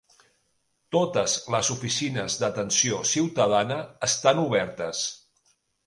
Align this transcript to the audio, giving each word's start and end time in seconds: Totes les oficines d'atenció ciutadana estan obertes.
Totes 0.95 1.35
les 1.57 1.69
oficines 1.77 2.39
d'atenció 2.45 3.05
ciutadana 3.13 3.81
estan 4.13 4.47
obertes. 4.49 5.09